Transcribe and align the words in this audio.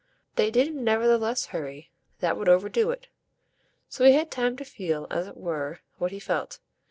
They 0.35 0.49
didn't 0.49 0.83
nevertheless 0.83 1.45
hurry 1.45 1.91
that 2.21 2.35
would 2.35 2.49
overdo 2.49 2.89
it; 2.89 3.09
so 3.87 4.03
he 4.03 4.13
had 4.13 4.31
time 4.31 4.57
to 4.57 4.65
feel, 4.65 5.05
as 5.11 5.27
it 5.27 5.37
were, 5.37 5.81
what 5.99 6.11
he 6.11 6.19
felt. 6.19 6.57